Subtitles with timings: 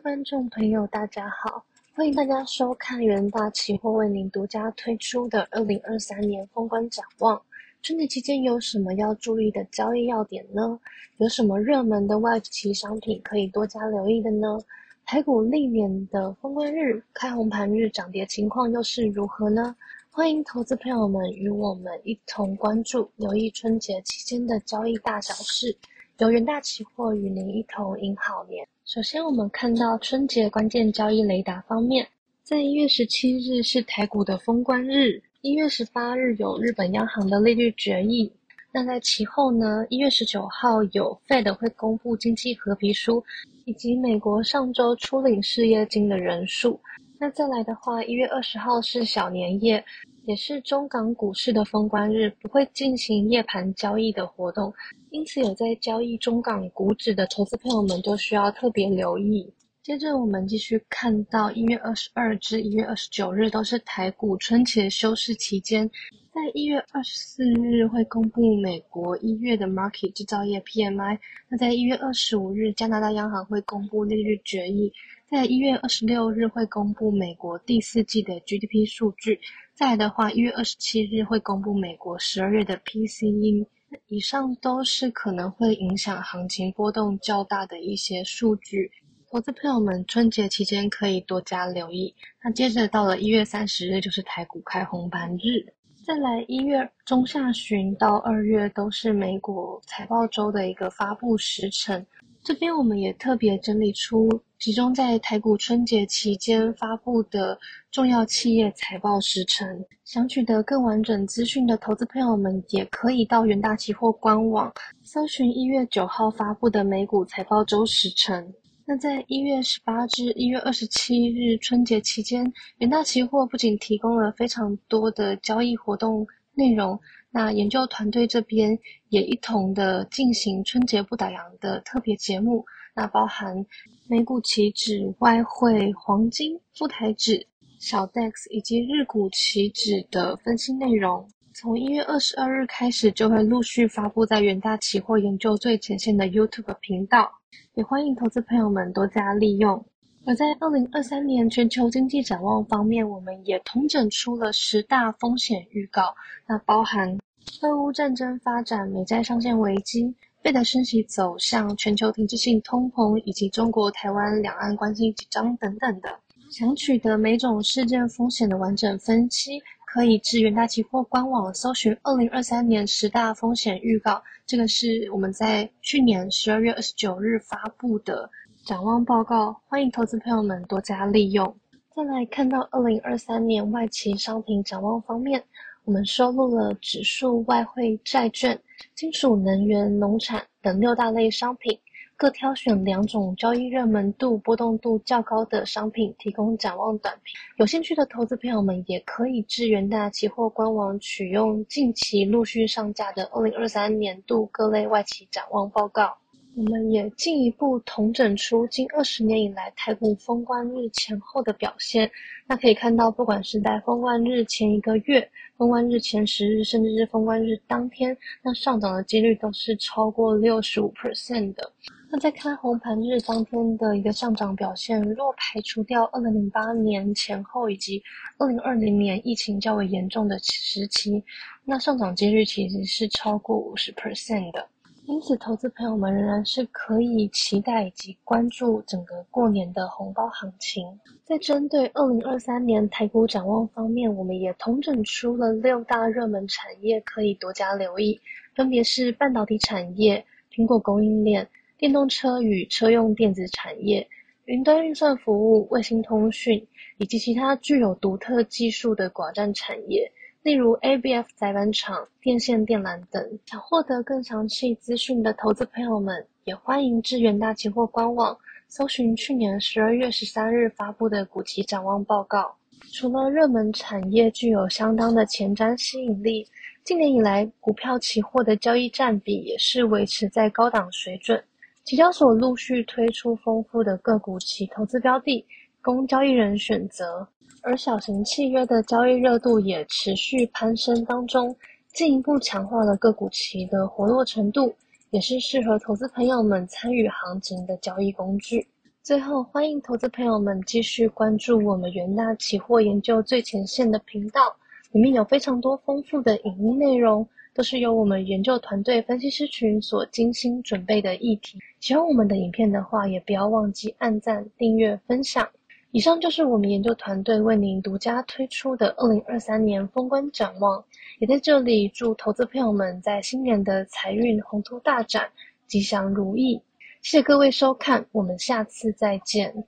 [0.00, 7.40] 观众朋友，大家好，欢迎大家收看元大期货为您独家推出的二零二三年封关展望。
[7.82, 10.78] 春节期间有什么要注意的交易要点呢？
[11.16, 14.58] 有什么热门的外企商品可以多加留意的呢？
[15.04, 19.74] 台股历年的封关日、开红盘日涨跌情况又是如何呢？
[20.10, 25.76] 欢迎投资朋友们与我们一同关注、留意春节期间的交易大小事，
[26.18, 28.66] 由元大期货与您一同迎好年。
[28.84, 32.08] 首先，我们看到春节关键交易雷达方面，
[32.42, 38.32] 在一月十七日是台股的封关日，一月十八日有日本央行的利率决议。
[38.72, 43.24] 那在其后呢，一月十九号有 Fed 会公布经济合皮书，
[43.64, 46.80] 以及美国上周初领失业金的人数。
[47.20, 49.84] 那再来的话，一月二十号是小年夜。
[50.28, 54.70] 也是中港股市的封关日，不会进行夜盘交易的活动，
[55.08, 59.50] 因此有在交易中港股指的投资朋友们都需要特别留意。
[59.82, 65.90] 接着我们继续看到一月二十二至一月二十九日都是台股春节休市期间，
[66.30, 71.18] 在一月二十四日会公布美国一月的 Market 制造业 PMI，
[71.48, 74.92] 那在一月二十五日加拿大央行会公布利率决议，
[75.30, 79.40] 在一月二十六日会公布美国第四季的 GDP 数据。
[79.78, 83.64] 再来的话，一月二十七日会公布美国十二月的 PCE，
[84.08, 88.90] 以上都是可能会影响行情波动较大的一些数据，
[89.30, 92.12] 投资朋友们春节期间可以多加留意。
[92.42, 95.64] 那接着到了一月三十日就是台股开红盘日，
[96.04, 102.04] 再来一月中下旬到二月都是美股财报周的一个发布时程。
[102.48, 104.26] 这边我们也特别整理出
[104.58, 107.58] 集中在台股春节期间发布的
[107.90, 109.84] 重要企业财报时程。
[110.06, 114.72] 想取得更完整资讯的投资朋友们，也可以到元大期货官网
[115.02, 118.54] 搜寻一月九号发布的美股财报周时程。
[118.86, 126.98] 那在一月十八至一月二十七日春节期间，元大期货不仅提供了非常多的交易活动内容。
[127.30, 128.78] 那研究团队这边
[129.10, 133.66] 也一同的进行春节不打烊的特别节目，那包含
[134.08, 137.46] 美股期指、外汇、黄金、富台指、
[137.78, 141.28] 小 DEX 以及日股期指的分析内容。
[141.54, 147.30] 从一月二十二日开始，就会陆续发布在远大期货研究最前线的 YouTube 频道，
[147.74, 149.84] 也欢迎投资朋友们多加利用。
[150.28, 156.14] 而在二零二三年全球经济展望方面，我们也统整出了十大风险预告，
[156.46, 157.16] 那包含
[157.62, 166.10] 俄乌战争发展、美债上限危机、费的升息走向、全球停滞性通膨以及中国台湾两岸关系紧张等等的。
[166.50, 178.28] 想取得每种事件风险的完整分析，可以至元大期货官网搜寻二零二三年十大风险预告，这个是我们在去年十二月二十九日发布的。
[178.68, 181.56] 展望报告，欢迎投资朋友们多加利用。
[181.96, 185.42] 再来看到二零二三年外企商品展望方面，
[185.86, 188.60] 我们收录了指数、外汇、债券、
[188.94, 191.78] 金属、能源、农产等六大类商品，
[192.14, 197.34] 各挑选两种交易热门度、波动度较高的商品，提供展望短评。
[197.56, 206.18] 有兴趣的投资朋友们也可以至元大期货官网取用近期陆续上架的二零二三年度各类外企展望报告。
[206.58, 212.10] 我们也进一步统整出近二十年以来台股封关日前后的表现。
[212.48, 221.72] 那可以看到，不管是在封关日前一个月、封关日前十日，甚至是封关日当天，那上涨的几率都是超过六十五 percent 的。
[222.10, 228.02] 那在开红盘日当天的一个上涨表现，若排除掉二零零八年前后以及
[228.36, 231.22] 二零二零年疫情较为严重的时期，
[231.64, 234.66] 那上涨几率其实是超过五十 percent 的。
[235.08, 240.84] 因此，投资朋友们仍然是可以期待以及关注整个过年的红包行情。
[241.24, 248.20] 在针对二零二三年台股展望方面，我们也统整出了六大热门产业可以多加留意，
[248.54, 250.22] 分别是半导体产业、
[250.52, 254.06] 苹果供应链、电动车与车用电子产业、
[254.44, 256.62] 云端运算服务、卫星通讯
[256.98, 260.12] 以及其他具有独特技术的寡占产业。
[260.42, 263.38] 例如 ABF 载板厂、电线电缆等。
[263.46, 268.36] 想获得更详细资讯的投资朋友们，也欢迎至远大期货官网
[268.68, 272.54] 搜寻去年十二月十三日发布的股期展望报告。
[272.92, 276.46] 除了热门产业具有相当的前瞻吸引力，
[276.84, 281.42] 近年以来股票期货的交易占比也是维持在高档水准。
[281.84, 285.44] 期交所陆续推出丰富的个股期投资标的，
[285.88, 287.26] 供交易人选择。
[287.62, 291.56] 而小型契约的交易热度也持续攀升当中，
[291.94, 294.70] 进一步强化了个股期的活络程度，
[295.12, 298.68] 也是适合投资朋友们参与行情的交易工具。
[299.02, 304.54] 最后，欢迎投资朋友们继续关注我们元大期货研究最前线的频道，
[304.92, 311.58] 里面有非常多丰富的影音内容，都是由我们研究团队分析师群所精心准备的议题。
[311.80, 315.48] 喜欢我们的影片的话，也不要忘记按赞、订阅、分享。
[315.90, 320.84] 以上就是我们研究团队为您独家推出的二零二三年封关展望，
[321.18, 325.28] 也在这里祝投资朋友们在新年的财运宏图大展，
[325.66, 326.62] 吉祥如意。
[327.00, 329.64] 谢谢各位收看，我们下次再见。